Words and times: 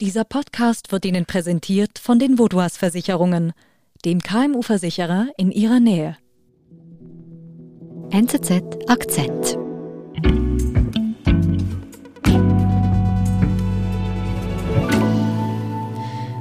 Dieser 0.00 0.22
Podcast 0.22 0.92
wird 0.92 1.04
Ihnen 1.06 1.26
präsentiert 1.26 1.98
von 1.98 2.20
den 2.20 2.38
Vodouas 2.38 2.76
Versicherungen, 2.76 3.52
dem 4.04 4.22
KMU-Versicherer 4.22 5.26
in 5.36 5.50
Ihrer 5.50 5.80
Nähe. 5.80 6.16
NZZ 8.10 8.62
Akzent. 8.86 9.58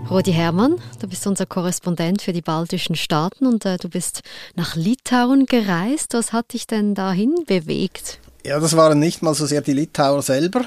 Rodi 0.07 0.33
Hermann, 0.33 0.75
du 1.01 1.07
bist 1.07 1.25
unser 1.25 1.47
Korrespondent 1.47 2.21
für 2.21 2.33
die 2.33 2.43
baltischen 2.43 2.95
Staaten 2.95 3.47
und 3.47 3.65
äh, 3.65 3.77
du 3.77 3.89
bist 3.89 4.21
nach 4.53 4.75
Litauen 4.75 5.47
gereist. 5.47 6.13
Was 6.13 6.31
hat 6.31 6.53
dich 6.53 6.67
denn 6.67 6.93
dahin 6.93 7.33
bewegt? 7.47 8.19
Ja, 8.45 8.59
das 8.59 8.77
waren 8.77 8.99
nicht 8.99 9.23
mal 9.23 9.33
so 9.33 9.47
sehr 9.47 9.61
die 9.61 9.73
Litauer 9.73 10.21
selber, 10.21 10.63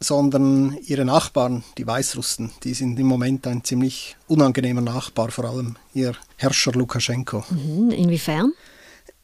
sondern 0.00 0.78
ihre 0.86 1.04
Nachbarn, 1.04 1.62
die 1.76 1.86
Weißrussen. 1.86 2.50
Die 2.64 2.74
sind 2.74 2.98
im 2.98 3.06
Moment 3.06 3.46
ein 3.46 3.62
ziemlich 3.62 4.16
unangenehmer 4.26 4.80
Nachbar, 4.80 5.30
vor 5.30 5.44
allem 5.44 5.76
ihr 5.92 6.14
Herrscher 6.36 6.72
Lukaschenko. 6.72 7.44
Mhm, 7.50 7.90
inwiefern? 7.90 8.52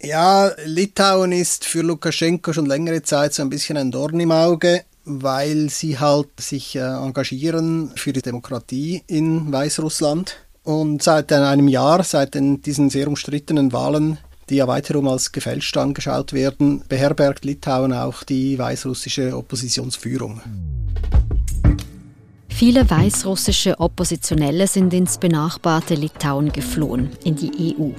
Ja, 0.02 0.52
Litauen 0.66 1.32
ist 1.32 1.64
für 1.64 1.80
Lukaschenko 1.80 2.52
schon 2.52 2.66
längere 2.66 3.02
Zeit 3.02 3.32
so 3.32 3.42
ein 3.42 3.48
bisschen 3.48 3.78
ein 3.78 3.90
Dorn 3.90 4.20
im 4.20 4.30
Auge, 4.30 4.84
weil 5.06 5.70
sie 5.70 5.98
halt 5.98 6.28
sich 6.38 6.76
äh, 6.76 6.80
engagieren 6.80 7.92
für 7.96 8.12
die 8.12 8.22
Demokratie 8.22 9.02
in 9.06 9.50
Weißrussland. 9.50 10.36
Und 10.62 11.02
seit 11.02 11.32
einem 11.32 11.68
Jahr, 11.68 12.02
seit 12.02 12.34
den, 12.34 12.60
diesen 12.60 12.90
sehr 12.90 13.08
umstrittenen 13.08 13.72
Wahlen 13.72 14.18
die 14.48 14.56
ja 14.56 14.68
weiterum 14.68 15.08
als 15.08 15.32
gefälscht 15.32 15.76
angeschaut 15.76 16.32
werden, 16.32 16.82
beherbergt 16.88 17.44
Litauen 17.44 17.92
auch 17.92 18.22
die 18.22 18.58
weißrussische 18.58 19.36
Oppositionsführung. 19.36 20.40
Viele 22.48 22.88
weißrussische 22.88 23.78
Oppositionelle 23.80 24.66
sind 24.66 24.94
ins 24.94 25.18
benachbarte 25.18 25.94
Litauen 25.94 26.52
geflohen, 26.52 27.10
in 27.22 27.36
die 27.36 27.76
EU. 27.78 27.90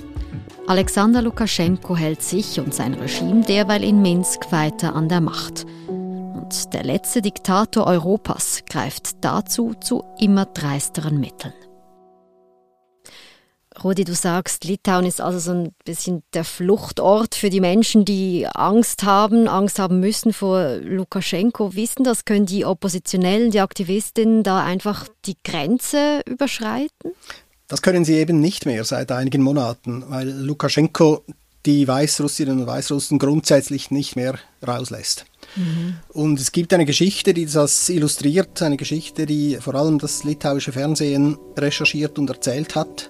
Alexander 0.66 1.22
Lukaschenko 1.22 1.96
hält 1.96 2.24
sich 2.24 2.60
und 2.60 2.74
sein 2.74 2.96
Regime 2.96 3.46
derweil 3.46 3.84
in 3.84 4.02
Minsk 4.02 4.52
weiter 4.52 4.96
an 4.96 5.10
der 5.10 5.22
Macht. 5.22 5.66
Und 5.88 6.74
der 6.74 6.84
letzte 6.84 7.22
Diktator 7.22 7.86
Europas 7.86 8.64
greift 8.68 9.24
dazu 9.24 9.76
zu 9.80 10.04
immer 10.20 10.46
dreisteren 10.46 11.20
Mitteln. 11.20 11.54
Rudi, 13.84 14.04
du 14.04 14.16
sagst, 14.16 14.64
Litauen 14.64 15.06
ist 15.06 15.22
also 15.22 15.40
so 15.40 15.52
ein 15.52 15.74
bisschen 15.86 16.24
der 16.34 16.44
Fluchtort 16.44 17.36
für 17.36 17.50
die 17.50 17.60
Menschen, 17.60 18.06
die 18.06 18.48
Angst 18.48 19.04
haben, 19.04 19.48
Angst 19.48 19.80
haben 19.80 20.00
müssen 20.00 20.34
vor 20.34 20.78
Lukaschenko. 20.78 21.76
Wissen 21.76 22.04
das? 22.04 22.26
Können 22.26 22.46
die 22.46 22.66
Oppositionellen, 22.66 23.52
die 23.52 23.60
Aktivistinnen 23.60 24.44
da 24.44 24.64
einfach 24.64 25.08
die 25.26 25.38
Grenze 25.44 26.22
überschreiten? 26.26 27.12
Das 27.68 27.82
können 27.82 28.06
sie 28.06 28.16
eben 28.16 28.40
nicht 28.40 28.66
mehr 28.66 28.84
seit 28.84 29.12
einigen 29.12 29.44
Monaten, 29.44 30.04
weil 30.08 30.30
Lukaschenko 30.30 31.24
die 31.66 31.88
Weißrussinnen 31.88 32.62
und 32.62 32.68
Weißrussen 32.68 33.20
grundsätzlich 33.20 33.92
nicht 33.92 34.16
mehr 34.16 34.40
rauslässt. 34.66 35.26
Mhm. 35.56 35.98
Und 36.10 36.40
es 36.40 36.54
gibt 36.54 36.74
eine 36.74 36.86
Geschichte, 36.86 37.34
die 37.34 37.46
das 37.46 37.90
illustriert, 37.90 38.62
eine 38.62 38.78
Geschichte, 38.78 39.26
die 39.26 39.58
vor 39.60 39.76
allem 39.76 40.00
das 40.00 40.24
litauische 40.24 40.72
Fernsehen 40.72 41.38
recherchiert 41.58 42.18
und 42.18 42.30
erzählt 42.30 42.76
hat. 42.76 43.10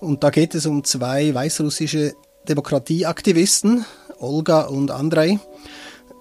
Und 0.00 0.22
da 0.24 0.30
geht 0.30 0.54
es 0.54 0.66
um 0.66 0.84
zwei 0.84 1.34
weißrussische 1.34 2.14
Demokratieaktivisten, 2.48 3.84
Olga 4.18 4.62
und 4.62 4.90
Andrei. 4.90 5.38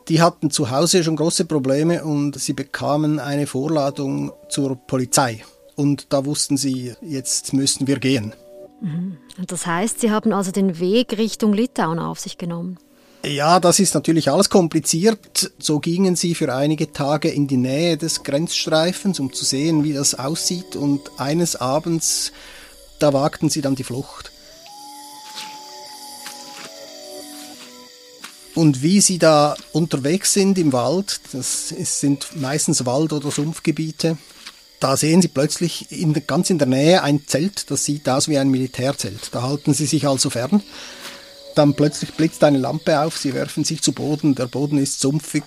Die 0.07 0.21
hatten 0.21 0.51
zu 0.51 0.69
Hause 0.69 1.03
schon 1.03 1.15
große 1.15 1.45
Probleme 1.45 2.03
und 2.03 2.39
sie 2.39 2.53
bekamen 2.53 3.19
eine 3.19 3.47
Vorladung 3.47 4.31
zur 4.49 4.75
Polizei. 4.75 5.43
Und 5.75 6.13
da 6.13 6.25
wussten 6.25 6.57
sie, 6.57 6.93
jetzt 7.01 7.53
müssen 7.53 7.87
wir 7.87 7.99
gehen. 7.99 8.33
Mhm. 8.81 9.17
Und 9.37 9.51
das 9.51 9.65
heißt, 9.65 9.99
Sie 9.99 10.11
haben 10.11 10.31
also 10.31 10.51
den 10.51 10.79
Weg 10.79 11.17
Richtung 11.17 11.53
Litauen 11.53 11.99
auf 11.99 12.19
sich 12.19 12.37
genommen? 12.37 12.77
Ja, 13.25 13.59
das 13.59 13.79
ist 13.79 13.95
natürlich 13.95 14.29
alles 14.29 14.49
kompliziert. 14.49 15.51
So 15.57 15.79
gingen 15.79 16.15
sie 16.15 16.35
für 16.35 16.53
einige 16.53 16.91
Tage 16.91 17.29
in 17.29 17.47
die 17.47 17.57
Nähe 17.57 17.97
des 17.97 18.23
Grenzstreifens, 18.23 19.19
um 19.19 19.33
zu 19.33 19.43
sehen, 19.43 19.83
wie 19.83 19.93
das 19.93 20.13
aussieht. 20.13 20.75
Und 20.75 21.01
eines 21.17 21.55
Abends 21.55 22.31
da 23.05 23.13
wagten 23.13 23.51
sie 23.51 23.61
dann 23.61 23.75
die 23.75 23.83
Flucht. 23.83 24.31
Und 28.55 28.81
wie 28.81 28.99
sie 28.99 29.19
da 29.19 29.55
unterwegs 29.73 30.33
sind 30.33 30.57
im 30.57 30.73
Wald, 30.73 31.19
das 31.31 31.69
sind 31.69 32.35
meistens 32.35 32.87
Wald- 32.87 33.13
oder 33.13 33.29
Sumpfgebiete, 33.29 34.17
da 34.79 34.97
sehen 34.97 35.21
sie 35.21 35.27
plötzlich 35.27 35.91
in, 35.91 36.19
ganz 36.25 36.49
in 36.49 36.57
der 36.57 36.67
Nähe 36.67 37.03
ein 37.03 37.27
Zelt, 37.27 37.69
das 37.69 37.85
sieht 37.85 38.09
aus 38.09 38.27
wie 38.27 38.39
ein 38.39 38.49
Militärzelt. 38.49 39.29
Da 39.33 39.43
halten 39.43 39.75
sie 39.75 39.85
sich 39.85 40.07
also 40.07 40.31
fern. 40.31 40.63
Dann 41.53 41.75
plötzlich 41.75 42.15
blitzt 42.15 42.43
eine 42.43 42.57
Lampe 42.57 42.99
auf, 43.01 43.17
sie 43.17 43.35
werfen 43.35 43.65
sich 43.65 43.83
zu 43.83 43.91
Boden, 43.91 44.33
der 44.33 44.47
Boden 44.47 44.79
ist 44.79 44.99
sumpfig 44.99 45.43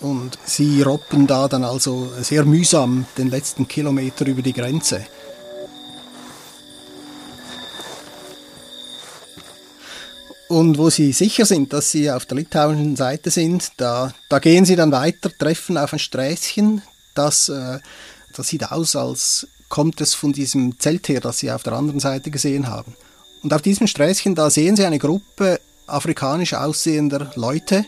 und 0.00 0.38
sie 0.44 0.82
roppen 0.82 1.28
da 1.28 1.46
dann 1.46 1.62
also 1.62 2.10
sehr 2.20 2.44
mühsam 2.44 3.06
den 3.16 3.30
letzten 3.30 3.68
Kilometer 3.68 4.26
über 4.26 4.42
die 4.42 4.54
Grenze. 4.54 5.06
Und 10.48 10.78
wo 10.78 10.90
sie 10.90 11.12
sicher 11.12 11.44
sind, 11.44 11.72
dass 11.72 11.90
sie 11.90 12.10
auf 12.10 12.24
der 12.26 12.36
litauischen 12.36 12.94
Seite 12.94 13.30
sind, 13.30 13.72
da, 13.78 14.14
da 14.28 14.38
gehen 14.38 14.64
sie 14.64 14.76
dann 14.76 14.92
weiter, 14.92 15.30
treffen 15.36 15.76
auf 15.76 15.92
ein 15.92 15.98
Sträßchen, 15.98 16.82
das, 17.14 17.48
äh, 17.48 17.80
das 18.34 18.48
sieht 18.48 18.70
aus, 18.70 18.94
als 18.94 19.48
kommt 19.68 20.00
es 20.00 20.14
von 20.14 20.32
diesem 20.32 20.78
Zelt 20.78 21.08
her, 21.08 21.20
das 21.20 21.38
sie 21.38 21.50
auf 21.50 21.64
der 21.64 21.72
anderen 21.72 21.98
Seite 21.98 22.30
gesehen 22.30 22.68
haben. 22.68 22.94
Und 23.42 23.52
auf 23.52 23.62
diesem 23.62 23.88
Sträßchen, 23.88 24.36
da 24.36 24.48
sehen 24.48 24.76
sie 24.76 24.84
eine 24.84 25.00
Gruppe 25.00 25.60
afrikanisch 25.86 26.54
aussehender 26.54 27.32
Leute, 27.34 27.84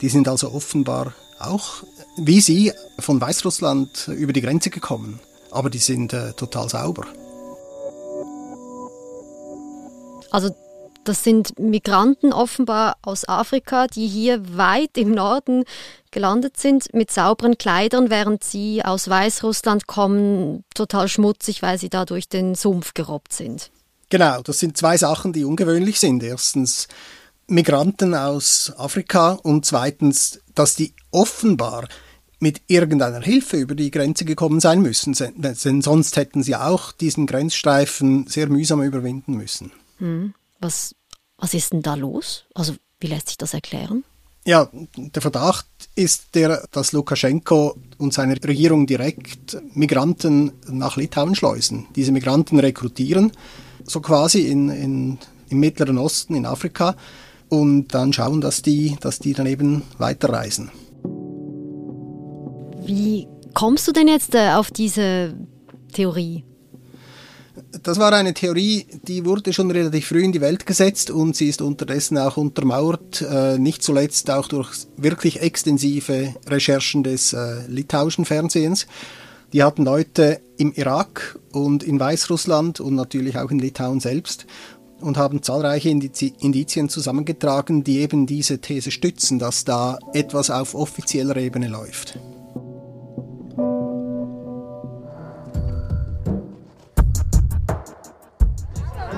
die 0.00 0.08
sind 0.08 0.28
also 0.28 0.52
offenbar 0.52 1.14
auch, 1.40 1.82
wie 2.16 2.40
sie, 2.40 2.72
von 2.98 3.20
Weißrussland 3.20 4.08
über 4.08 4.32
die 4.32 4.40
Grenze 4.40 4.70
gekommen. 4.70 5.20
Aber 5.50 5.70
die 5.70 5.78
sind 5.78 6.12
äh, 6.12 6.32
total 6.34 6.68
sauber. 6.68 7.06
Also 10.30 10.54
das 11.08 11.24
sind 11.24 11.58
Migranten 11.58 12.32
offenbar 12.34 12.98
aus 13.00 13.26
Afrika, 13.26 13.86
die 13.86 14.06
hier 14.06 14.56
weit 14.56 14.98
im 14.98 15.12
Norden 15.12 15.64
gelandet 16.10 16.58
sind 16.58 16.92
mit 16.92 17.10
sauberen 17.10 17.56
Kleidern, 17.56 18.10
während 18.10 18.44
sie 18.44 18.84
aus 18.84 19.08
Weißrussland 19.08 19.86
kommen, 19.86 20.64
total 20.74 21.08
schmutzig, 21.08 21.62
weil 21.62 21.78
sie 21.78 21.88
da 21.88 22.04
durch 22.04 22.28
den 22.28 22.54
Sumpf 22.54 22.92
gerobbt 22.92 23.32
sind. 23.32 23.70
Genau, 24.10 24.42
das 24.42 24.58
sind 24.58 24.76
zwei 24.76 24.96
Sachen, 24.98 25.32
die 25.32 25.44
ungewöhnlich 25.44 25.98
sind. 25.98 26.22
Erstens 26.22 26.88
Migranten 27.46 28.14
aus 28.14 28.72
Afrika 28.76 29.32
und 29.42 29.64
zweitens, 29.64 30.40
dass 30.54 30.76
die 30.76 30.94
offenbar 31.10 31.88
mit 32.38 32.60
irgendeiner 32.68 33.20
Hilfe 33.20 33.56
über 33.56 33.74
die 33.74 33.90
Grenze 33.90 34.24
gekommen 34.24 34.60
sein 34.60 34.82
müssen, 34.82 35.14
denn 35.14 35.82
sonst 35.82 36.16
hätten 36.16 36.42
sie 36.42 36.54
auch 36.54 36.92
diesen 36.92 37.26
Grenzstreifen 37.26 38.26
sehr 38.26 38.48
mühsam 38.48 38.82
überwinden 38.82 39.34
müssen. 39.34 39.72
Hm. 39.98 40.34
Was 40.60 40.94
was 41.38 41.54
ist 41.54 41.72
denn 41.72 41.82
da 41.82 41.94
los? 41.94 42.44
Also 42.54 42.74
wie 43.00 43.06
lässt 43.06 43.28
sich 43.28 43.38
das 43.38 43.54
erklären? 43.54 44.04
Ja, 44.44 44.68
der 44.96 45.22
Verdacht 45.22 45.66
ist 45.94 46.34
der, 46.34 46.66
dass 46.70 46.92
Lukaschenko 46.92 47.76
und 47.98 48.14
seine 48.14 48.34
Regierung 48.42 48.86
direkt 48.86 49.60
Migranten 49.74 50.52
nach 50.66 50.96
Litauen 50.96 51.34
schleusen. 51.34 51.86
Diese 51.94 52.12
Migranten 52.12 52.58
rekrutieren, 52.58 53.32
so 53.84 54.00
quasi 54.00 54.46
in, 54.48 54.68
in, 54.70 55.18
im 55.50 55.60
Mittleren 55.60 55.98
Osten, 55.98 56.34
in 56.34 56.46
Afrika, 56.46 56.96
und 57.50 57.88
dann 57.88 58.12
schauen, 58.12 58.40
dass 58.40 58.62
die, 58.62 58.96
dass 59.00 59.18
die 59.18 59.32
dann 59.32 59.46
eben 59.46 59.82
weiterreisen. 59.98 60.70
Wie 62.86 63.28
kommst 63.54 63.86
du 63.86 63.92
denn 63.92 64.08
jetzt 64.08 64.34
äh, 64.34 64.52
auf 64.52 64.70
diese 64.70 65.34
Theorie? 65.92 66.44
Das 67.82 67.98
war 67.98 68.12
eine 68.12 68.34
Theorie, 68.34 68.86
die 69.02 69.24
wurde 69.24 69.52
schon 69.52 69.70
relativ 69.70 70.08
früh 70.08 70.24
in 70.24 70.32
die 70.32 70.40
Welt 70.40 70.66
gesetzt 70.66 71.10
und 71.10 71.36
sie 71.36 71.48
ist 71.48 71.60
unterdessen 71.60 72.16
auch 72.18 72.36
untermauert, 72.36 73.22
äh, 73.22 73.58
nicht 73.58 73.82
zuletzt 73.82 74.30
auch 74.30 74.48
durch 74.48 74.86
wirklich 74.96 75.40
extensive 75.40 76.34
Recherchen 76.46 77.02
des 77.02 77.32
äh, 77.32 77.66
litauischen 77.68 78.24
Fernsehens. 78.24 78.86
Die 79.52 79.62
hatten 79.62 79.84
Leute 79.84 80.40
im 80.56 80.72
Irak 80.72 81.38
und 81.52 81.82
in 81.82 81.98
Weißrussland 81.98 82.80
und 82.80 82.94
natürlich 82.94 83.38
auch 83.38 83.50
in 83.50 83.58
Litauen 83.58 84.00
selbst 84.00 84.46
und 85.00 85.16
haben 85.16 85.42
zahlreiche 85.42 85.88
Indizien 85.88 86.88
zusammengetragen, 86.88 87.84
die 87.84 88.00
eben 88.00 88.26
diese 88.26 88.58
These 88.58 88.90
stützen, 88.90 89.38
dass 89.38 89.64
da 89.64 89.98
etwas 90.12 90.50
auf 90.50 90.74
offizieller 90.74 91.36
Ebene 91.36 91.68
läuft. 91.68 92.18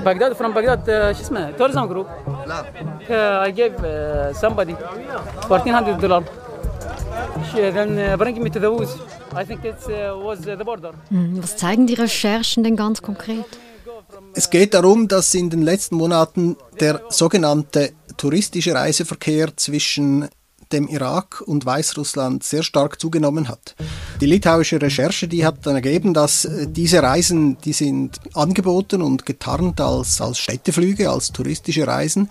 Baghdad 0.04 0.36
from 0.36 0.54
Baghdad 0.54 0.86
شو 0.86 1.20
اسمه 1.20 1.56
tourism 1.58 1.88
group 1.88 2.06
لا 2.46 3.46
I 3.46 3.52
gave 3.52 3.76
uh, 3.80 4.32
somebody 4.40 4.74
1400 5.48 6.00
dollar 6.00 6.24
then 7.76 8.18
bring 8.18 8.42
me 8.42 8.50
to 8.50 8.60
the 8.60 8.70
woods 8.70 8.92
I 9.40 9.44
think 9.44 9.64
it 9.64 9.80
uh, 9.88 10.16
was 10.26 10.38
the 10.40 10.64
border. 10.64 10.92
Hm, 11.10 11.42
Was 11.42 11.56
zeigen 11.56 11.86
die 11.86 11.94
Recherchen 11.94 12.64
denn 12.64 12.76
ganz 12.76 13.02
konkret? 13.02 13.44
Es 14.34 14.48
geht 14.50 14.72
darum, 14.72 15.08
dass 15.08 15.34
in 15.34 15.50
den 15.50 15.62
letzten 15.62 15.96
Monaten 15.96 16.56
der 16.80 17.02
sogenannte 17.10 17.92
touristische 18.16 18.74
Reiseverkehr 18.74 19.54
zwischen 19.56 20.28
dem 20.73 20.87
Irak 20.87 21.41
und 21.45 21.65
Weißrussland 21.65 22.43
sehr 22.43 22.63
stark 22.63 22.99
zugenommen 22.99 23.47
hat. 23.47 23.75
Die 24.19 24.25
litauische 24.25 24.81
Recherche, 24.81 25.27
die 25.27 25.45
hat 25.45 25.65
dann 25.65 25.75
ergeben, 25.75 26.13
dass 26.13 26.45
äh, 26.45 26.67
diese 26.67 27.01
Reisen, 27.01 27.57
die 27.63 27.73
sind 27.73 28.19
angeboten 28.33 29.01
und 29.01 29.25
getarnt 29.25 29.81
als, 29.81 30.21
als 30.21 30.37
Städteflüge, 30.37 31.09
als 31.09 31.31
touristische 31.31 31.87
Reisen, 31.87 32.29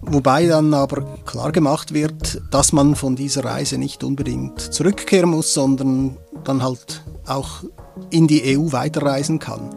wobei 0.00 0.46
dann 0.46 0.72
aber 0.74 1.18
klar 1.24 1.52
gemacht 1.52 1.92
wird, 1.92 2.40
dass 2.50 2.72
man 2.72 2.96
von 2.96 3.16
dieser 3.16 3.44
Reise 3.44 3.78
nicht 3.78 4.02
unbedingt 4.02 4.60
zurückkehren 4.60 5.30
muss, 5.30 5.52
sondern 5.54 6.16
dann 6.44 6.62
halt 6.62 7.02
auch 7.26 7.64
in 8.10 8.26
die 8.26 8.56
EU 8.56 8.72
weiterreisen 8.72 9.38
kann. 9.38 9.70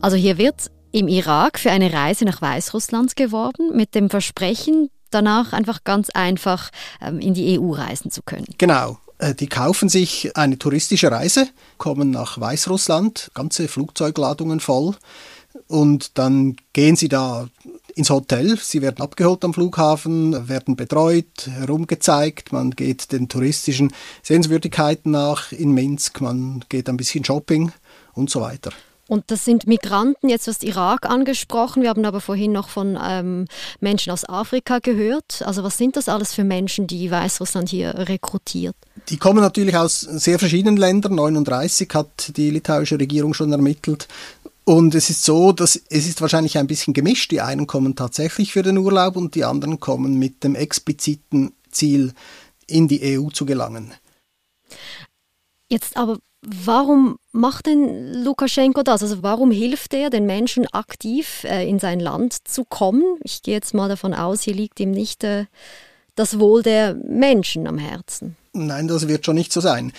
Also 0.00 0.16
hier 0.16 0.38
wird 0.38 0.70
im 0.92 1.08
Irak 1.08 1.58
für 1.58 1.70
eine 1.70 1.92
Reise 1.92 2.24
nach 2.24 2.40
Weißrussland 2.40 3.16
geworben 3.16 3.76
mit 3.76 3.94
dem 3.94 4.10
Versprechen, 4.10 4.90
danach 5.10 5.52
einfach 5.52 5.84
ganz 5.84 6.10
einfach 6.10 6.70
ähm, 7.00 7.18
in 7.18 7.34
die 7.34 7.58
EU 7.58 7.72
reisen 7.72 8.10
zu 8.10 8.22
können. 8.22 8.46
Genau. 8.58 8.98
Äh, 9.18 9.34
Die 9.34 9.48
kaufen 9.48 9.88
sich 9.88 10.36
eine 10.36 10.58
touristische 10.58 11.10
Reise, 11.10 11.48
kommen 11.78 12.10
nach 12.10 12.40
Weißrussland, 12.40 13.30
ganze 13.34 13.68
Flugzeugladungen 13.68 14.60
voll 14.60 14.96
und 15.68 16.18
dann 16.18 16.56
gehen 16.72 16.96
sie 16.96 17.08
da 17.08 17.48
ins 17.94 18.10
Hotel. 18.10 18.56
Sie 18.56 18.82
werden 18.82 19.02
abgeholt 19.02 19.44
am 19.44 19.52
Flughafen, 19.52 20.48
werden 20.48 20.76
betreut, 20.76 21.48
herumgezeigt. 21.48 22.52
Man 22.52 22.70
geht 22.70 23.12
den 23.12 23.28
touristischen 23.28 23.92
Sehenswürdigkeiten 24.22 25.10
nach 25.10 25.52
in 25.52 25.72
Minsk, 25.72 26.20
man 26.20 26.64
geht 26.68 26.88
ein 26.88 26.96
bisschen 26.96 27.24
Shopping 27.24 27.72
und 28.14 28.30
so 28.30 28.40
weiter. 28.40 28.70
Und 29.10 29.32
das 29.32 29.44
sind 29.44 29.66
Migranten, 29.66 30.28
jetzt 30.28 30.46
hast 30.46 30.62
Irak 30.62 31.04
angesprochen, 31.04 31.82
wir 31.82 31.88
haben 31.88 32.04
aber 32.04 32.20
vorhin 32.20 32.52
noch 32.52 32.68
von 32.68 32.96
ähm, 33.02 33.46
Menschen 33.80 34.12
aus 34.12 34.24
Afrika 34.24 34.78
gehört. 34.78 35.42
Also 35.44 35.64
was 35.64 35.76
sind 35.76 35.96
das 35.96 36.08
alles 36.08 36.32
für 36.32 36.44
Menschen, 36.44 36.86
die 36.86 37.10
Weißrussland 37.10 37.68
hier 37.68 37.92
rekrutiert? 38.08 38.76
Die 39.08 39.16
kommen 39.16 39.40
natürlich 39.40 39.76
aus 39.76 39.98
sehr 39.98 40.38
verschiedenen 40.38 40.76
Ländern. 40.76 41.16
39 41.16 41.88
hat 41.92 42.36
die 42.36 42.50
litauische 42.50 43.00
Regierung 43.00 43.34
schon 43.34 43.50
ermittelt. 43.50 44.06
Und 44.62 44.94
es 44.94 45.10
ist 45.10 45.24
so, 45.24 45.50
dass 45.50 45.74
es 45.74 46.06
ist 46.06 46.20
wahrscheinlich 46.20 46.56
ein 46.56 46.68
bisschen 46.68 46.94
gemischt. 46.94 47.32
Die 47.32 47.40
einen 47.40 47.66
kommen 47.66 47.96
tatsächlich 47.96 48.52
für 48.52 48.62
den 48.62 48.78
Urlaub 48.78 49.16
und 49.16 49.34
die 49.34 49.42
anderen 49.42 49.80
kommen 49.80 50.20
mit 50.20 50.44
dem 50.44 50.54
expliziten 50.54 51.52
Ziel, 51.72 52.12
in 52.68 52.86
die 52.86 53.18
EU 53.18 53.30
zu 53.30 53.44
gelangen. 53.44 53.92
Jetzt 55.68 55.96
aber, 55.96 56.18
warum 56.42 57.18
macht 57.32 57.66
denn 57.66 58.24
Lukaschenko 58.24 58.82
das? 58.82 59.02
Also 59.02 59.22
warum 59.22 59.50
hilft 59.50 59.94
er 59.94 60.10
den 60.10 60.26
Menschen 60.26 60.66
aktiv 60.72 61.44
äh, 61.44 61.68
in 61.68 61.78
sein 61.78 62.00
Land 62.00 62.48
zu 62.48 62.64
kommen? 62.64 63.02
Ich 63.22 63.42
gehe 63.42 63.54
jetzt 63.54 63.74
mal 63.74 63.88
davon 63.88 64.14
aus, 64.14 64.42
hier 64.42 64.54
liegt 64.54 64.80
ihm 64.80 64.90
nicht 64.90 65.24
äh, 65.24 65.46
das 66.14 66.38
Wohl 66.38 66.62
der 66.62 66.94
Menschen 66.94 67.66
am 67.66 67.78
Herzen. 67.78 68.36
Nein, 68.52 68.88
das 68.88 69.08
wird 69.08 69.24
schon 69.24 69.36
nicht 69.36 69.52
so 69.52 69.60
sein. 69.60 69.92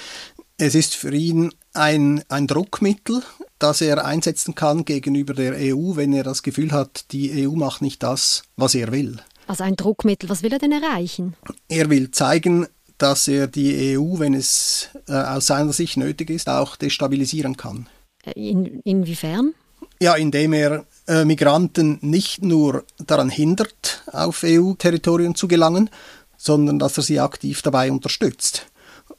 Es 0.57 0.75
ist 0.75 0.95
für 0.95 1.13
ihn 1.13 1.51
ein, 1.73 2.23
ein 2.29 2.47
Druckmittel, 2.47 3.23
das 3.57 3.81
er 3.81 4.05
einsetzen 4.05 4.55
kann 4.55 4.85
gegenüber 4.85 5.33
der 5.33 5.53
EU, 5.53 5.95
wenn 5.95 6.13
er 6.13 6.23
das 6.23 6.43
Gefühl 6.43 6.71
hat, 6.71 7.11
die 7.11 7.47
EU 7.47 7.55
macht 7.55 7.81
nicht 7.81 8.03
das, 8.03 8.43
was 8.57 8.75
er 8.75 8.91
will. 8.91 9.17
Also 9.47 9.63
ein 9.63 9.75
Druckmittel, 9.75 10.29
was 10.29 10.43
will 10.43 10.53
er 10.53 10.59
denn 10.59 10.71
erreichen? 10.71 11.35
Er 11.67 11.89
will 11.89 12.11
zeigen, 12.11 12.67
dass 13.01 13.27
er 13.27 13.47
die 13.47 13.97
EU, 13.97 14.19
wenn 14.19 14.33
es 14.33 14.89
äh, 15.07 15.13
aus 15.13 15.47
seiner 15.47 15.73
Sicht 15.73 15.97
nötig 15.97 16.29
ist, 16.29 16.47
auch 16.47 16.75
destabilisieren 16.75 17.57
kann. 17.57 17.87
Äh, 18.23 18.31
In, 18.31 18.81
inwiefern? 18.83 19.53
Ja, 19.99 20.15
indem 20.15 20.53
er 20.53 20.85
äh, 21.07 21.25
Migranten 21.25 21.97
nicht 22.01 22.43
nur 22.43 22.83
daran 23.05 23.29
hindert, 23.29 24.03
auf 24.11 24.43
EU-Territorien 24.43 25.35
zu 25.35 25.47
gelangen, 25.47 25.89
sondern 26.37 26.79
dass 26.79 26.97
er 26.97 27.03
sie 27.03 27.19
aktiv 27.19 27.61
dabei 27.61 27.91
unterstützt. 27.91 28.67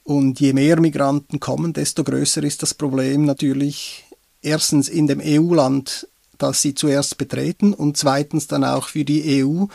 Und 0.03 0.39
je 0.39 0.53
mehr 0.53 0.79
Migranten 0.79 1.39
kommen, 1.39 1.73
desto 1.73 2.03
größer 2.03 2.43
ist 2.43 2.61
das 2.61 2.73
Problem 2.73 3.25
natürlich 3.25 4.05
erstens 4.41 4.89
in 4.89 5.07
dem 5.07 5.21
EU-Land, 5.23 6.07
das 6.37 6.61
sie 6.61 6.75
zuerst 6.75 7.17
betreten 7.17 7.73
und 7.73 7.95
zweitens 7.95 8.47
dann 8.47 8.63
auch 8.63 8.87
für 8.87 9.05
die 9.05 9.43
EU, 9.43 9.65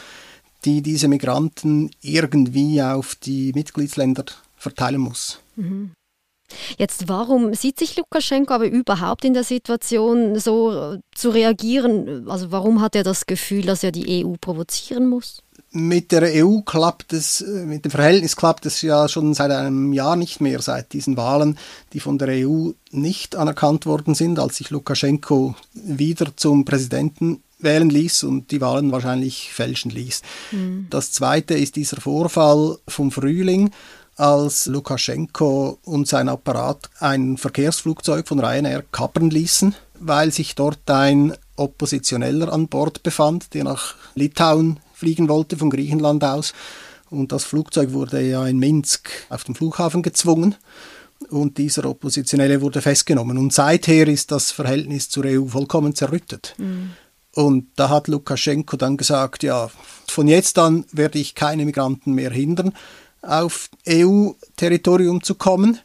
die 0.65 0.83
diese 0.83 1.09
Migranten 1.09 1.91
irgendwie 2.01 2.83
auf 2.83 3.15
die 3.15 3.53
Mitgliedsländer 3.55 4.25
verteilen 4.57 5.01
muss. 5.01 5.41
Jetzt, 6.79 7.09
warum 7.09 7.55
sieht 7.55 7.79
sich 7.79 7.97
Lukaschenko 7.97 8.55
aber 8.55 8.67
überhaupt 8.67 9.25
in 9.25 9.35
der 9.35 9.45
Situation, 9.45 10.39
so 10.39 10.73
äh, 10.73 10.99
zu 11.15 11.31
reagieren? 11.31 12.29
Also 12.29 12.51
warum 12.51 12.81
hat 12.81 12.97
er 12.97 13.05
das 13.05 13.27
Gefühl, 13.27 13.63
dass 13.63 13.83
er 13.83 13.93
die 13.93 14.25
EU 14.25 14.35
provozieren 14.41 15.09
muss? 15.09 15.43
Mit 15.71 16.13
der 16.13 16.23
EU 16.43 16.61
klappt 16.61 17.13
es, 17.13 17.43
äh, 17.43 17.67
mit 17.67 17.85
dem 17.85 17.91
Verhältnis 17.91 18.37
klappt 18.37 18.65
es 18.65 18.81
ja 18.81 19.09
schon 19.09 19.35
seit 19.35 19.51
einem 19.51 19.93
Jahr 19.93 20.17
nicht 20.17 20.41
mehr, 20.41 20.63
seit 20.63 20.95
diesen 20.95 21.19
Wahlen, 21.19 21.59
die 21.93 22.01
von 22.01 22.17
der 22.17 22.29
EU 22.49 22.71
nicht 22.91 23.37
anerkannt 23.37 23.85
worden 23.85 24.15
sind, 24.15 24.39
als 24.39 24.57
sich 24.57 24.71
Lukaschenko 24.71 25.55
wieder 25.75 26.35
zum 26.37 26.65
Präsidenten 26.65 27.43
wählen 27.59 27.91
ließ 27.91 28.25
und 28.25 28.51
die 28.51 28.61
Wahlen 28.61 28.93
wahrscheinlich 28.93 29.53
fälschen 29.53 29.91
ließ. 29.91 30.23
Das 30.91 31.13
zweite 31.13 31.55
ist 31.55 31.77
dieser 31.77 32.01
Vorfall 32.01 32.79
vom 32.87 33.11
Frühling, 33.11 33.71
als 34.17 34.67
Lukaschenko 34.67 35.79
und 35.85 36.09
sein 36.09 36.29
Apparat 36.29 36.91
ein 36.99 37.37
Verkehrsflugzeug 37.37 38.27
von 38.27 38.41
Ryanair 38.41 38.85
kappern 38.91 39.31
ließen, 39.31 39.75
weil 40.01 40.33
sich 40.33 40.57
dort 40.57 40.91
ein 40.91 41.35
Oppositioneller 41.57 42.53
an 42.53 42.69
Bord 42.69 43.03
befand, 43.03 43.55
der 43.55 43.65
nach 43.65 43.95
Litauen 44.15 44.81
fliegen 44.93 45.29
wollte 45.29 45.57
von 45.57 45.71
Griechenland 45.71 46.25
aus. 46.25 46.53
Und 47.11 47.33
das 47.33 47.45
Flugzeug 47.45 47.93
wurde 47.93 48.21
ja 48.21 48.47
in 48.47 48.59
Minsk 48.59 49.09
auf 49.31 49.45
dem 49.45 49.55
Flughafen 49.55 50.03
gezwungen 50.03 50.57
und 51.31 51.59
dieser 51.59 51.85
Oppositionelle 51.85 52.61
wurde 52.61 52.83
festgenommen. 52.83 53.39
Und 53.39 53.53
seither 53.53 54.09
ist 54.09 54.31
das 54.33 54.51
Verhältnis 54.51 55.09
zur 55.09 55.25
EU 55.27 55.47
vollkommen 55.47 55.95
zerrüttet. 55.95 56.55
Und 57.39 57.69
da 57.77 57.89
hat 57.89 58.09
Lukaschenko 58.09 58.77
dann 58.77 58.97
gesagt, 58.97 59.45
ja, 59.45 59.71
von 60.09 60.27
jetzt 60.27 60.59
an 60.59 60.85
werde 60.91 61.21
ich 61.21 61.37
keine 61.37 61.65
Migranten 61.65 62.13
mehr 62.13 62.33
hindern, 62.33 62.75
auf 63.23 63.71
EU-Territorium 63.89 65.23
zu 65.23 65.37
kommen. 65.37 65.79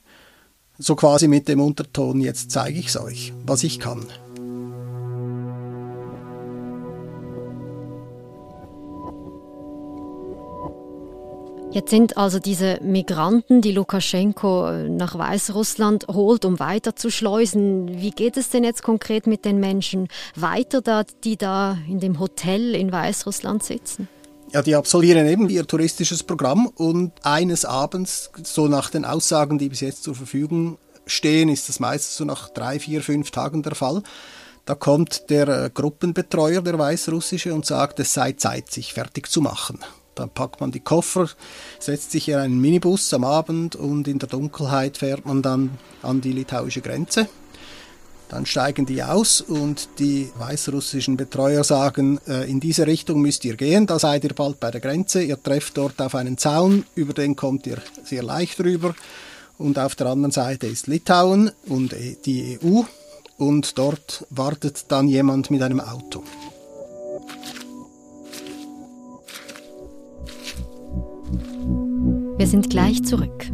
So 0.80 0.96
quasi 0.96 1.28
mit 1.28 1.48
dem 1.48 1.62
Unterton, 1.62 2.22
jetzt 2.22 2.50
zeige 2.50 2.80
ich 2.80 2.88
es 2.88 2.98
euch, 2.98 3.34
was 3.46 3.64
ich 3.64 3.80
kann. 3.80 4.04
Jetzt 11.74 11.90
sind 11.90 12.18
also 12.18 12.38
diese 12.38 12.80
Migranten, 12.84 13.62
die 13.62 13.72
Lukaschenko 13.72 14.68
äh, 14.68 14.90
nach 14.90 15.18
Weißrussland 15.18 16.06
holt, 16.08 16.46
um 16.46 16.60
weiter 16.60 16.96
zu 16.96 17.10
schleusen. 17.10 18.00
Wie 18.00 18.12
geht 18.12 18.38
es 18.38 18.52
denn 18.52 18.64
jetzt 18.64 18.84
konkret 18.84 19.26
mit 19.26 19.44
den 19.44 19.60
Menschen 19.60 20.08
weiter, 20.36 20.82
da, 20.82 21.04
die 21.24 21.36
da 21.36 21.80
in 21.90 22.00
dem 22.00 22.20
Hotel 22.20 22.76
in 22.76 22.92
Weißrussland 22.92 23.64
sitzen? 23.64 24.08
Ja, 24.52 24.62
die 24.62 24.76
absolvieren 24.76 25.26
eben 25.26 25.50
ihr 25.50 25.66
touristisches 25.66 26.22
Programm 26.22 26.68
und 26.68 27.12
eines 27.24 27.66
Abends, 27.66 28.30
so 28.44 28.68
nach 28.68 28.92
den 28.92 29.04
Aussagen, 29.04 29.58
die 29.58 29.70
bis 29.70 29.80
jetzt 29.80 30.04
zur 30.04 30.14
Verfügung 30.14 30.78
stehen, 31.08 31.50
ist 31.50 31.70
das 31.70 31.80
meistens 31.80 32.18
so 32.18 32.24
nach 32.24 32.50
drei, 32.50 32.78
vier, 32.78 33.02
fünf 33.02 33.32
Tagen 33.32 33.64
der 33.64 33.74
Fall. 33.74 34.04
Da 34.66 34.76
kommt 34.76 35.32
der 35.32 35.48
äh, 35.48 35.70
Gruppenbetreuer, 35.74 36.62
der 36.62 36.78
Weißrussische, 36.78 37.52
und 37.52 37.66
sagt, 37.66 38.00
es 38.00 38.14
sei 38.14 38.34
Zeit, 38.34 38.70
sich 38.70 38.94
fertig 38.94 39.28
zu 39.28 39.42
machen. 39.42 39.80
Dann 40.16 40.30
packt 40.30 40.62
man 40.62 40.72
die 40.72 40.80
Koffer, 40.80 41.30
setzt 41.80 42.12
sich 42.12 42.30
in 42.30 42.36
einen 42.36 42.60
Minibus 42.60 43.14
am 43.14 43.24
Abend 43.24 43.76
und 43.76 44.08
in 44.08 44.20
der 44.20 44.30
Dunkelheit 44.30 44.98
fährt 44.98 45.26
man 45.26 45.42
dann 45.42 45.78
an 46.02 46.22
die 46.22 46.32
litauische 46.32 46.82
Grenze. 46.82 47.28
Dann 48.30 48.46
steigen 48.48 48.88
die 48.88 49.04
aus 49.04 49.42
und 49.42 49.90
die 50.00 50.30
weißrussischen 50.40 51.18
Betreuer 51.18 51.64
sagen, 51.64 52.20
äh, 52.28 52.50
in 52.50 52.60
diese 52.60 52.88
Richtung 52.88 53.22
müsst 53.22 53.46
ihr 53.46 53.56
gehen, 53.56 53.86
da 53.86 54.00
seid 54.00 54.24
ihr 54.24 54.34
bald 54.34 54.60
bei 54.60 54.72
der 54.72 54.82
Grenze, 54.82 55.22
ihr 55.22 55.42
trefft 55.42 55.78
dort 55.78 56.02
auf 56.02 56.16
einen 56.16 56.40
Zaun, 56.40 56.84
über 56.96 57.14
den 57.14 57.36
kommt 57.36 57.68
ihr 57.68 57.78
sehr 58.04 58.24
leicht 58.24 58.60
rüber 58.60 58.96
und 59.60 59.78
auf 59.78 59.94
der 59.96 60.08
anderen 60.08 60.32
Seite 60.32 60.66
ist 60.66 60.88
Litauen 60.88 61.52
und 61.68 61.94
äh, 61.94 62.16
die 62.26 62.58
EU 62.64 62.82
und 63.38 63.78
dort 63.78 64.26
wartet 64.30 64.86
dann 64.88 65.08
jemand 65.08 65.52
mit 65.52 65.62
einem 65.62 65.80
Auto. 65.80 66.24
Wir 72.44 72.50
sind 72.50 72.70
gleich 72.70 73.02
zurück. 73.06 73.50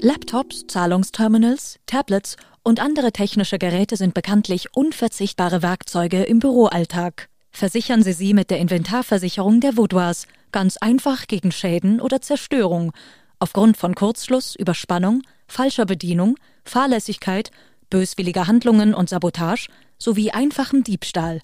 Laptops, 0.00 0.66
Zahlungsterminals, 0.66 1.78
Tablets 1.86 2.36
und 2.64 2.80
andere 2.80 3.12
technische 3.12 3.60
Geräte 3.60 3.96
sind 3.96 4.12
bekanntlich 4.12 4.74
unverzichtbare 4.74 5.62
Werkzeuge 5.62 6.24
im 6.24 6.40
Büroalltag. 6.40 7.28
Versichern 7.52 8.02
Sie 8.02 8.12
sie 8.12 8.34
mit 8.34 8.50
der 8.50 8.58
Inventarversicherung 8.58 9.60
der 9.60 9.76
Vaudoise 9.76 10.26
ganz 10.50 10.78
einfach 10.78 11.28
gegen 11.28 11.52
Schäden 11.52 12.00
oder 12.00 12.20
Zerstörung 12.20 12.90
aufgrund 13.38 13.76
von 13.76 13.94
Kurzschluss, 13.94 14.56
Überspannung, 14.56 15.22
falscher 15.46 15.86
Bedienung, 15.86 16.34
Fahrlässigkeit, 16.64 17.52
böswilliger 17.88 18.48
Handlungen 18.48 18.94
und 18.94 19.08
Sabotage 19.08 19.68
sowie 19.96 20.32
einfachem 20.32 20.82
Diebstahl. 20.82 21.40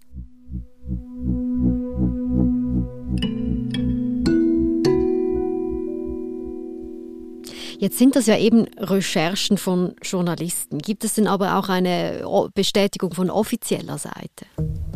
Jetzt 7.85 7.99
sind 7.99 8.17
das 8.17 8.25
ja 8.25 8.39
eben 8.39 8.65
Recherchen 8.79 9.59
von 9.59 9.93
Journalisten. 10.01 10.79
Gibt 10.79 11.05
es 11.05 11.17
denn 11.17 11.27
aber 11.27 11.59
auch 11.59 11.69
eine 11.69 12.25
Bestätigung 12.55 13.13
von 13.13 13.29
offizieller 13.29 13.99
Seite? 13.99 14.47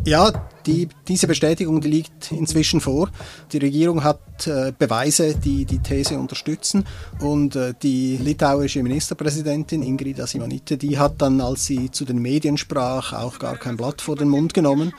Ja, 0.07 0.49
die, 0.65 0.89
diese 1.07 1.27
Bestätigung 1.27 1.81
die 1.81 1.87
liegt 1.87 2.31
inzwischen 2.31 2.81
vor. 2.81 3.11
Die 3.51 3.59
Regierung 3.59 4.03
hat 4.03 4.47
äh, 4.47 4.73
Beweise, 4.75 5.35
die 5.35 5.65
die 5.65 5.77
These 5.77 6.17
unterstützen. 6.17 6.83
Und 7.19 7.55
äh, 7.55 7.75
die 7.79 8.17
litauische 8.17 8.81
Ministerpräsidentin 8.81 9.83
Ingrid 9.83 10.19
Asimonite, 10.19 10.75
die 10.75 10.97
hat 10.97 11.21
dann, 11.21 11.41
als 11.41 11.67
sie 11.67 11.91
zu 11.91 12.05
den 12.05 12.17
Medien 12.17 12.57
sprach, 12.57 13.13
auch 13.13 13.37
gar 13.37 13.57
kein 13.57 13.77
Blatt 13.77 14.01
vor 14.01 14.15
den 14.15 14.29
Mund 14.29 14.55
genommen 14.55 14.93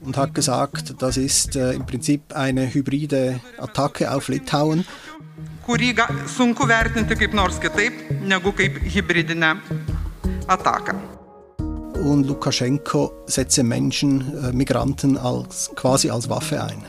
und 0.00 0.16
hat 0.16 0.32
gesagt, 0.32 1.02
das 1.02 1.16
ist 1.16 1.56
äh, 1.56 1.72
im 1.72 1.86
Prinzip 1.86 2.36
eine 2.36 2.72
hybride 2.72 3.40
Attacke 3.58 4.14
auf 4.14 4.28
Litauen 4.28 4.84
kurį 5.66 5.94
sunku 6.30 6.66
vertinti 6.70 7.16
kaip 7.18 7.34
nors 7.34 7.58
kitaip 7.58 8.10
negu 8.22 8.52
kaip 8.52 8.78
hybridinę 8.94 9.56
ataką. 10.46 10.94
Und 12.06 12.26
Lukaschenko 12.26 13.24
setze 13.26 13.64
Menschen, 13.64 14.20
äh, 14.44 14.52
Migranten 14.52 15.18
als, 15.18 15.70
quasi 15.74 16.10
als 16.10 16.28
Waffe 16.28 16.62
ein. 16.62 16.84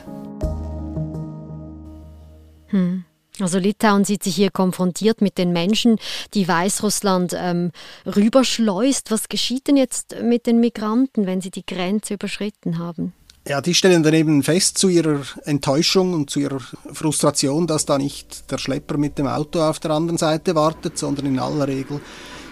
Hm. 2.68 3.04
Also 3.40 3.58
Litauen 3.58 4.04
sieht 4.04 4.22
sich 4.22 4.36
hier 4.36 4.50
konfrontiert 4.50 5.20
mit 5.22 5.38
den 5.38 5.52
Menschen, 5.52 5.98
die 6.34 6.46
Weißrussland 6.46 7.34
ähm, 7.36 7.72
rüberschleust. 8.04 9.10
Was 9.10 9.28
geschieht 9.28 9.68
denn 9.68 9.76
jetzt 9.76 10.16
mit 10.22 10.46
den 10.46 10.60
Migranten, 10.60 11.26
wenn 11.26 11.40
sie 11.40 11.50
die 11.50 11.66
Grenze 11.66 12.14
überschritten 12.14 12.78
haben? 12.78 13.12
Ja, 13.48 13.62
die 13.62 13.72
stellen 13.72 14.02
dann 14.02 14.12
eben 14.12 14.42
fest 14.42 14.76
zu 14.76 14.90
ihrer 14.90 15.22
Enttäuschung 15.46 16.12
und 16.12 16.28
zu 16.28 16.38
ihrer 16.38 16.60
Frustration, 16.92 17.66
dass 17.66 17.86
da 17.86 17.96
nicht 17.96 18.50
der 18.50 18.58
Schlepper 18.58 18.98
mit 18.98 19.16
dem 19.16 19.26
Auto 19.26 19.62
auf 19.62 19.78
der 19.78 19.92
anderen 19.92 20.18
Seite 20.18 20.54
wartet, 20.54 20.98
sondern 20.98 21.24
in 21.24 21.38
aller 21.38 21.66
Regel 21.66 21.98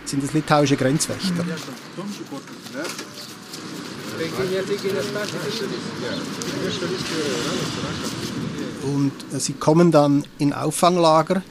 sind 0.07 0.25
es 0.25 0.33
litauische 0.33 0.77
Grenzwächter. 0.77 1.45
Und 8.95 9.13
äh, 9.35 9.39
sie 9.39 9.53
kommen 9.53 9.91
dann 9.91 10.25
in 10.39 10.55
Auffanglager, 10.55 11.43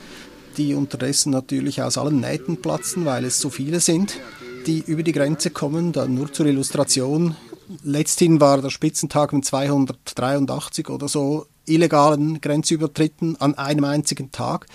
die 0.57 0.73
unterdessen 0.73 1.29
natürlich 1.29 1.83
aus 1.83 1.99
allen 1.99 2.19
Nähten 2.19 2.57
platzen, 2.57 3.05
weil 3.05 3.25
es 3.25 3.39
so 3.39 3.51
viele 3.51 3.79
sind, 3.79 4.19
die 4.65 4.83
über 4.87 5.03
die 5.03 5.11
Grenze 5.11 5.51
kommen. 5.51 5.91
Dann 5.91 6.15
nur 6.15 6.33
zur 6.33 6.47
Illustration, 6.47 7.35
letzthin 7.83 8.39
war 8.39 8.61
der 8.61 8.69
Spitzentag 8.69 9.33
mit 9.33 9.45
283 9.45 10.89
oder 10.89 11.07
so 11.07 11.47
illegalen 11.65 12.41
Grenzübertritten 12.41 13.39
an 13.41 13.55
einem 13.55 13.85
einzigen 13.85 14.31
Tag. 14.31 14.67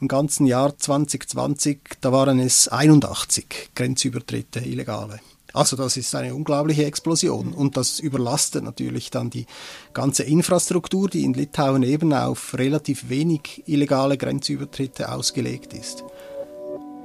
Im 0.00 0.08
ganzen 0.08 0.46
Jahr 0.46 0.78
2020, 0.78 1.80
da 2.00 2.10
waren 2.10 2.38
es 2.38 2.68
81 2.68 3.70
Grenzübertritte, 3.74 4.60
illegale. 4.60 5.20
Also 5.52 5.76
das 5.76 5.96
ist 5.96 6.14
eine 6.14 6.34
unglaubliche 6.34 6.84
Explosion 6.84 7.52
und 7.52 7.76
das 7.76 7.98
überlastet 7.98 8.62
natürlich 8.62 9.10
dann 9.10 9.30
die 9.30 9.46
ganze 9.92 10.22
Infrastruktur, 10.22 11.08
die 11.08 11.24
in 11.24 11.34
Litauen 11.34 11.82
eben 11.82 12.12
auf 12.12 12.54
relativ 12.56 13.08
wenig 13.08 13.64
illegale 13.66 14.16
Grenzübertritte 14.16 15.10
ausgelegt 15.10 15.74
ist. 15.74 16.04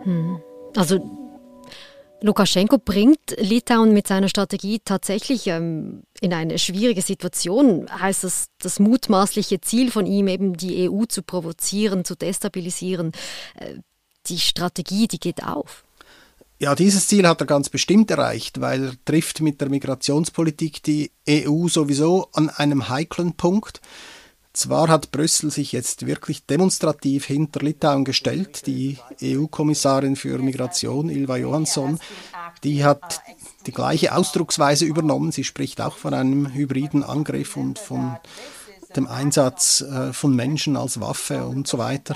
Hm. 0.03 0.39
Also 0.75 1.24
Lukaschenko 2.25 2.79
bringt 2.79 3.35
Litauen 3.37 3.93
mit 3.93 4.07
seiner 4.07 4.29
Strategie 4.29 4.81
tatsächlich 4.83 5.45
ähm, 5.45 6.03
in 6.19 6.33
eine 6.33 6.57
schwierige 6.57 7.03
Situation. 7.03 7.85
Heißt 7.89 8.23
das, 8.23 8.47
das 8.59 8.79
mutmaßliche 8.79 9.61
Ziel 9.61 9.91
von 9.91 10.07
ihm, 10.07 10.27
eben 10.27 10.57
die 10.57 10.89
EU 10.89 11.05
zu 11.05 11.21
provozieren, 11.21 12.03
zu 12.03 12.15
destabilisieren, 12.15 13.11
äh, 13.59 13.75
die 14.25 14.39
Strategie, 14.39 15.07
die 15.07 15.19
geht 15.19 15.43
auf? 15.43 15.85
Ja, 16.57 16.73
dieses 16.73 17.07
Ziel 17.07 17.27
hat 17.27 17.41
er 17.41 17.47
ganz 17.47 17.69
bestimmt 17.69 18.09
erreicht, 18.09 18.59
weil 18.59 18.85
er 18.85 18.93
trifft 19.05 19.41
mit 19.41 19.61
der 19.61 19.69
Migrationspolitik 19.69 20.81
die 20.81 21.11
EU 21.29 21.67
sowieso 21.67 22.29
an 22.33 22.49
einem 22.49 22.89
heiklen 22.89 23.33
Punkt. 23.33 23.81
Zwar 24.55 24.87
hat 24.87 25.11
Brüssel 25.11 25.51
sich 25.51 25.73
jetzt 25.73 26.05
wirklich 26.05 26.45
demonstrativ 26.45 27.25
hinter 27.25 27.59
Litauen 27.59 28.05
gestellt. 28.05 28.65
Die 28.67 28.97
EU-Kommissarin 29.21 30.15
für 30.15 30.37
Migration, 30.37 31.09
Ilva 31.09 31.35
Johansson, 31.35 31.99
die 32.63 32.85
hat 32.85 33.21
die 33.67 33.73
gleiche 33.73 34.15
Ausdrucksweise 34.15 34.85
übernommen. 34.85 35.33
Sie 35.33 35.43
spricht 35.43 35.81
auch 35.81 35.97
von 35.97 36.13
einem 36.13 36.53
hybriden 36.53 37.03
Angriff 37.03 37.57
und 37.57 37.79
von 37.79 38.17
dem 38.95 39.07
Einsatz 39.07 39.81
äh, 39.81 40.13
von 40.13 40.33
Menschen 40.33 40.77
als 40.77 41.01
Waffe 41.01 41.45
und 41.45 41.67
so 41.67 41.77
weiter. 41.77 42.15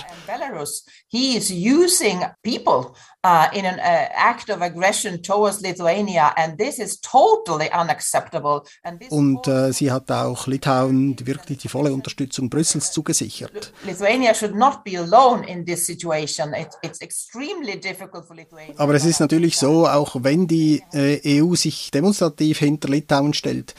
Belarus, 0.50 0.84
he 1.08 1.36
is 1.36 1.50
using 1.50 2.24
people 2.42 2.94
uh, 3.24 3.48
in 3.52 3.64
an 3.64 3.78
uh, 3.78 4.08
act 4.14 4.50
of 4.50 4.62
aggression 4.62 5.22
towards 5.22 5.60
Lithuania 5.60 6.32
and 6.36 6.58
this 6.58 6.78
is 6.78 7.00
totally 7.00 7.68
unacceptable. 7.72 8.62
Und 9.10 9.46
äh, 9.46 9.72
sie 9.72 9.90
hat 9.90 10.10
auch 10.10 10.46
Litauen 10.46 11.16
wirklich 11.24 11.58
die 11.58 11.68
volle 11.68 11.92
Unterstützung 11.92 12.50
Brüssels 12.50 12.92
zugesichert. 12.92 13.72
Lithuania 13.84 14.34
should 14.34 14.54
not 14.54 14.84
be 14.84 14.98
alone 14.98 15.46
in 15.46 15.64
this 15.64 15.86
situation. 15.86 16.54
It, 16.54 16.68
it's 16.82 17.00
extremely 17.00 17.78
difficult 17.78 18.26
for 18.26 18.36
Lithuania. 18.36 18.74
Aber 18.78 18.94
es 18.94 19.04
ist 19.04 19.20
natürlich 19.20 19.56
so, 19.56 19.86
auch 19.86 20.16
wenn 20.20 20.46
die 20.46 20.82
äh, 20.92 21.42
EU 21.42 21.54
sich 21.54 21.90
demonstrativ 21.90 22.58
hinter 22.58 22.88
Litauen 22.88 23.34
stellt, 23.34 23.74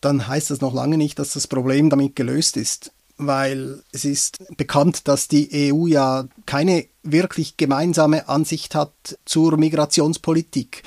dann 0.00 0.26
heißt 0.26 0.50
das 0.50 0.60
noch 0.60 0.74
lange 0.74 0.98
nicht, 0.98 1.18
dass 1.18 1.32
das 1.32 1.46
Problem 1.46 1.88
damit 1.88 2.16
gelöst 2.16 2.56
ist, 2.56 2.92
weil 3.18 3.82
es 3.92 4.04
ist 4.04 4.44
bekannt, 4.56 5.08
dass 5.08 5.28
die 5.28 5.72
EU 5.72 5.86
ja 5.86 6.26
keine 6.46 6.86
wirklich 7.02 7.56
gemeinsame 7.56 8.28
Ansicht 8.28 8.74
hat 8.74 9.18
zur 9.24 9.56
Migrationspolitik. 9.56 10.82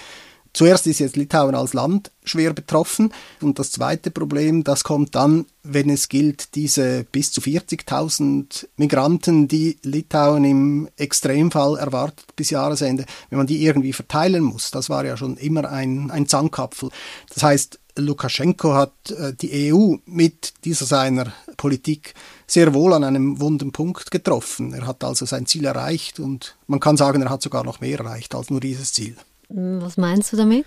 Zuerst 0.56 0.88
ist 0.88 1.00
jetzt 1.00 1.18
Litauen 1.18 1.54
als 1.54 1.74
Land 1.74 2.12
schwer 2.24 2.54
betroffen 2.54 3.12
und 3.42 3.60
das 3.60 3.72
zweite 3.72 4.10
Problem, 4.10 4.64
das 4.64 4.86
kommt 4.86 5.14
dann, 5.14 5.48
wenn 5.64 5.90
es 5.90 6.08
gilt, 6.08 6.56
diese 6.56 7.04
bis 7.12 7.34
zu 7.34 7.42
40.000 7.42 8.66
Migranten, 8.78 9.50
die 9.50 9.78
Litauen 9.84 10.46
im 10.46 10.88
Extremfall 10.96 11.78
erwartet 11.78 12.28
bis 12.38 12.52
Jahresende, 12.52 13.04
wenn 13.30 13.38
man 13.38 13.48
die 13.48 13.66
irgendwie 13.66 13.92
verteilen 13.92 14.46
muss. 14.46 14.72
Das 14.72 14.90
war 14.90 15.04
ja 15.04 15.18
schon 15.18 15.36
immer 15.36 15.70
ein, 15.70 16.10
ein 16.10 16.26
Zankapfel. 16.26 16.90
Das 17.34 17.44
heißt, 17.44 17.80
Lukaschenko 17.98 18.74
hat 18.76 19.12
äh, 19.12 19.34
die 19.34 19.74
EU 19.74 19.98
mit 20.06 20.54
dieser 20.64 20.86
seiner 20.86 21.34
Politik 21.58 22.14
sehr 22.48 22.74
wohl 22.74 22.94
an 22.94 23.04
einem 23.04 23.42
wunden 23.42 23.74
Punkt 23.74 24.10
getroffen. 24.10 24.72
Er 24.72 24.88
hat 24.88 25.04
also 25.04 25.26
sein 25.26 25.48
Ziel 25.48 25.66
erreicht 25.66 26.22
und 26.22 26.56
man 26.68 26.80
kann 26.80 26.96
sagen, 26.96 27.22
er 27.22 27.30
hat 27.30 27.42
sogar 27.42 27.66
noch 27.66 27.82
mehr 27.82 28.00
erreicht 28.00 28.34
als 28.36 28.50
nur 28.50 28.62
dieses 28.62 28.94
Ziel. 28.94 29.18
Was 29.50 29.98
meinst 29.98 30.34
du 30.34 30.38
damit? 30.38 30.66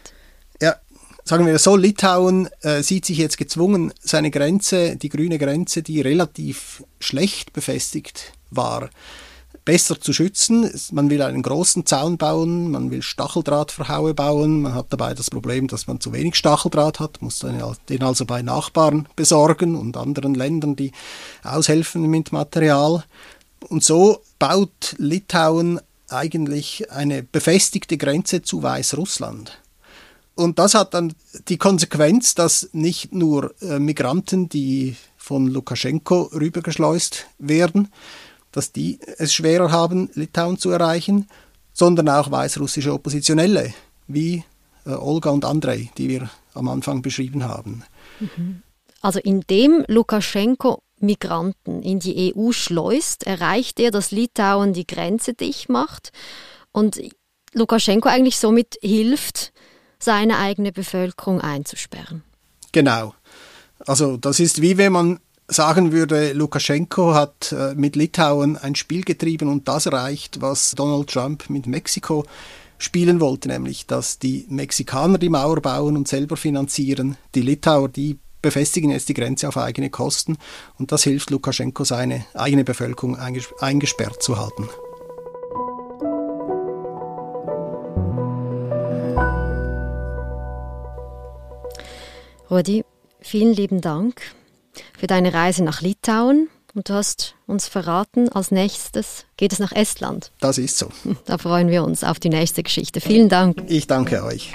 Ja, 0.60 0.76
sagen 1.24 1.46
wir 1.46 1.58
so, 1.58 1.76
Litauen 1.76 2.48
äh, 2.62 2.82
sieht 2.82 3.04
sich 3.04 3.18
jetzt 3.18 3.38
gezwungen, 3.38 3.92
seine 4.00 4.30
Grenze, 4.30 4.96
die 4.96 5.08
grüne 5.08 5.38
Grenze, 5.38 5.82
die 5.82 6.00
relativ 6.00 6.82
schlecht 7.00 7.52
befestigt 7.52 8.32
war, 8.50 8.90
besser 9.64 10.00
zu 10.00 10.14
schützen. 10.14 10.70
Man 10.92 11.10
will 11.10 11.20
einen 11.20 11.42
großen 11.42 11.84
Zaun 11.84 12.16
bauen, 12.16 12.70
man 12.70 12.90
will 12.90 13.02
Stacheldrahtverhaue 13.02 14.14
bauen. 14.14 14.62
Man 14.62 14.74
hat 14.74 14.86
dabei 14.88 15.12
das 15.12 15.28
Problem, 15.28 15.68
dass 15.68 15.86
man 15.86 16.00
zu 16.00 16.14
wenig 16.14 16.36
Stacheldraht 16.36 17.00
hat, 17.00 17.20
muss 17.20 17.44
den 17.88 18.02
also 18.02 18.24
bei 18.24 18.40
Nachbarn 18.40 19.06
besorgen 19.14 19.76
und 19.76 19.98
anderen 19.98 20.34
Ländern, 20.34 20.74
die 20.74 20.92
aushelfen 21.44 22.06
mit 22.06 22.32
Material. 22.32 23.04
Und 23.68 23.84
so 23.84 24.22
baut 24.38 24.94
Litauen 24.96 25.80
eigentlich 26.08 26.90
eine 26.90 27.22
befestigte 27.22 27.96
Grenze 27.96 28.42
zu 28.42 28.62
Weißrussland. 28.62 29.60
Und 30.34 30.58
das 30.58 30.74
hat 30.74 30.94
dann 30.94 31.14
die 31.48 31.58
Konsequenz, 31.58 32.34
dass 32.34 32.70
nicht 32.72 33.12
nur 33.12 33.54
äh, 33.60 33.78
Migranten, 33.78 34.48
die 34.48 34.96
von 35.16 35.48
Lukaschenko 35.48 36.30
rübergeschleust 36.32 37.26
werden, 37.38 37.88
dass 38.52 38.72
die 38.72 39.00
es 39.18 39.34
schwerer 39.34 39.72
haben, 39.72 40.10
Litauen 40.14 40.58
zu 40.58 40.70
erreichen, 40.70 41.28
sondern 41.72 42.08
auch 42.08 42.30
weißrussische 42.30 42.92
Oppositionelle, 42.92 43.74
wie 44.06 44.44
äh, 44.86 44.90
Olga 44.90 45.30
und 45.30 45.44
Andrei, 45.44 45.90
die 45.98 46.08
wir 46.08 46.30
am 46.54 46.68
Anfang 46.68 47.02
beschrieben 47.02 47.44
haben. 47.44 47.82
Mhm. 48.20 48.62
Also 49.00 49.20
indem 49.20 49.84
Lukaschenko 49.86 50.80
Migranten 51.00 51.82
in 51.82 51.98
die 51.98 52.34
EU 52.34 52.52
schleust, 52.52 53.26
erreicht 53.26 53.80
er, 53.80 53.90
dass 53.90 54.10
Litauen 54.10 54.72
die 54.72 54.86
Grenze 54.86 55.34
dicht 55.34 55.68
macht 55.68 56.10
und 56.72 57.00
Lukaschenko 57.54 58.08
eigentlich 58.08 58.38
somit 58.38 58.78
hilft, 58.82 59.52
seine 59.98 60.38
eigene 60.38 60.72
Bevölkerung 60.72 61.40
einzusperren. 61.40 62.22
Genau. 62.72 63.14
Also 63.86 64.16
das 64.16 64.40
ist 64.40 64.60
wie 64.60 64.76
wenn 64.76 64.92
man 64.92 65.20
sagen 65.48 65.92
würde, 65.92 66.32
Lukaschenko 66.34 67.14
hat 67.14 67.52
äh, 67.52 67.74
mit 67.74 67.96
Litauen 67.96 68.56
ein 68.56 68.74
Spiel 68.74 69.02
getrieben 69.02 69.48
und 69.48 69.66
das 69.66 69.86
erreicht, 69.86 70.40
was 70.40 70.72
Donald 70.72 71.08
Trump 71.08 71.48
mit 71.48 71.66
Mexiko 71.66 72.26
spielen 72.76 73.20
wollte, 73.20 73.48
nämlich 73.48 73.86
dass 73.86 74.18
die 74.18 74.46
Mexikaner 74.48 75.18
die 75.18 75.30
Mauer 75.30 75.60
bauen 75.60 75.96
und 75.96 76.06
selber 76.06 76.36
finanzieren, 76.36 77.16
die 77.34 77.42
Litauer, 77.42 77.88
die 77.88 78.18
befestigen 78.42 78.90
jetzt 78.90 79.08
die 79.08 79.14
Grenze 79.14 79.48
auf 79.48 79.56
eigene 79.56 79.90
Kosten 79.90 80.36
und 80.78 80.92
das 80.92 81.04
hilft 81.04 81.30
Lukaschenko, 81.30 81.84
seine 81.84 82.24
eigene 82.34 82.64
Bevölkerung 82.64 83.16
eingesperrt 83.16 84.22
zu 84.22 84.38
halten. 84.38 84.68
Rudi, 92.50 92.84
vielen 93.20 93.52
lieben 93.52 93.80
Dank 93.80 94.22
für 94.98 95.06
deine 95.06 95.34
Reise 95.34 95.62
nach 95.64 95.82
Litauen. 95.82 96.48
Und 96.74 96.88
du 96.88 96.94
hast 96.94 97.34
uns 97.46 97.66
verraten, 97.66 98.28
als 98.28 98.50
nächstes 98.50 99.24
geht 99.36 99.52
es 99.52 99.58
nach 99.58 99.72
Estland. 99.72 100.30
Das 100.40 100.58
ist 100.58 100.78
so. 100.78 100.88
Da 101.24 101.38
freuen 101.38 101.68
wir 101.68 101.82
uns 101.82 102.04
auf 102.04 102.20
die 102.20 102.28
nächste 102.28 102.62
Geschichte. 102.62 103.00
Vielen 103.00 103.28
Dank. 103.28 103.64
Ich 103.68 103.86
danke 103.86 104.22
euch. 104.22 104.54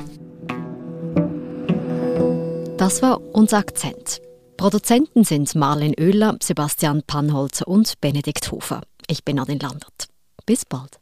Das 2.83 3.01
war 3.01 3.21
unser 3.31 3.59
Akzent. 3.59 4.21
Produzenten 4.57 5.23
sind 5.23 5.55
Marlene 5.55 5.95
Oehler, 5.97 6.35
Sebastian 6.43 7.01
Pannholzer 7.07 7.65
und 7.65 7.93
Benedikt 8.01 8.51
Hofer. 8.51 8.81
Ich 9.07 9.23
bin 9.23 9.39
Adin 9.39 9.59
Landert. 9.59 10.09
Bis 10.45 10.65
bald. 10.65 10.99